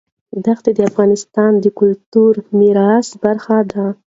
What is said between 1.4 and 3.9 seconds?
د کلتوري میراث برخه ده.